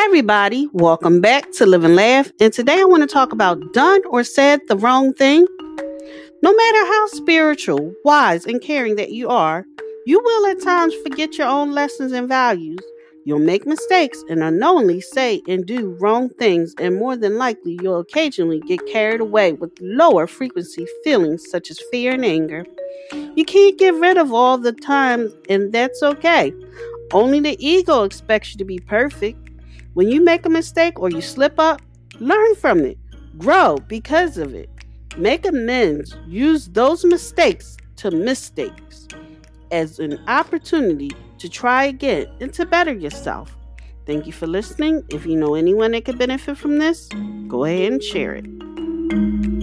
everybody, 0.00 0.66
welcome 0.72 1.20
back 1.20 1.52
to 1.52 1.66
Live 1.66 1.84
and 1.84 1.94
Laugh. 1.94 2.32
And 2.40 2.50
today 2.50 2.80
I 2.80 2.84
want 2.84 3.02
to 3.02 3.06
talk 3.06 3.32
about 3.32 3.74
done 3.74 4.00
or 4.08 4.24
said 4.24 4.60
the 4.66 4.76
wrong 4.78 5.12
thing. 5.12 5.46
No 6.42 6.54
matter 6.54 6.86
how 6.86 7.06
spiritual, 7.08 7.92
wise, 8.02 8.46
and 8.46 8.62
caring 8.62 8.96
that 8.96 9.12
you 9.12 9.28
are, 9.28 9.66
you 10.06 10.18
will 10.18 10.46
at 10.46 10.62
times 10.62 10.94
forget 11.02 11.36
your 11.36 11.48
own 11.48 11.72
lessons 11.72 12.12
and 12.12 12.26
values. 12.26 12.80
You'll 13.26 13.40
make 13.40 13.66
mistakes 13.66 14.24
and 14.30 14.42
unknowingly 14.42 15.02
say 15.02 15.42
and 15.46 15.66
do 15.66 15.94
wrong 16.00 16.30
things, 16.30 16.74
and 16.78 16.96
more 16.96 17.14
than 17.14 17.36
likely, 17.36 17.78
you'll 17.82 18.00
occasionally 18.00 18.60
get 18.60 18.84
carried 18.86 19.20
away 19.20 19.52
with 19.52 19.70
lower 19.82 20.26
frequency 20.26 20.86
feelings 21.04 21.44
such 21.50 21.70
as 21.70 21.78
fear 21.92 22.12
and 22.12 22.24
anger. 22.24 22.64
You 23.12 23.44
can't 23.44 23.78
get 23.78 23.94
rid 23.94 24.16
of 24.16 24.32
all 24.32 24.56
the 24.56 24.72
time, 24.72 25.30
and 25.50 25.74
that's 25.74 26.02
okay. 26.02 26.54
Only 27.12 27.40
the 27.40 27.62
ego 27.64 28.04
expects 28.04 28.52
you 28.52 28.58
to 28.58 28.64
be 28.64 28.78
perfect. 28.78 29.49
When 29.94 30.08
you 30.08 30.22
make 30.22 30.46
a 30.46 30.50
mistake 30.50 31.00
or 31.00 31.10
you 31.10 31.20
slip 31.20 31.58
up, 31.58 31.82
learn 32.20 32.54
from 32.54 32.80
it, 32.80 32.96
grow 33.38 33.76
because 33.88 34.38
of 34.38 34.54
it, 34.54 34.70
make 35.16 35.44
amends, 35.44 36.16
use 36.26 36.68
those 36.68 37.04
mistakes 37.04 37.76
to 37.96 38.10
mistakes 38.12 39.08
as 39.72 39.98
an 39.98 40.22
opportunity 40.28 41.10
to 41.38 41.48
try 41.48 41.84
again 41.84 42.26
and 42.40 42.52
to 42.54 42.66
better 42.66 42.92
yourself. 42.92 43.56
Thank 44.06 44.26
you 44.26 44.32
for 44.32 44.46
listening. 44.46 45.04
If 45.10 45.26
you 45.26 45.36
know 45.36 45.54
anyone 45.54 45.92
that 45.92 46.04
could 46.04 46.18
benefit 46.18 46.56
from 46.56 46.78
this, 46.78 47.08
go 47.48 47.64
ahead 47.64 47.92
and 47.92 48.02
share 48.02 48.34
it. 48.36 49.59